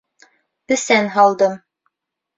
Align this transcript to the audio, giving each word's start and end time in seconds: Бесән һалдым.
Бесән 0.71 1.11
һалдым. 1.19 1.57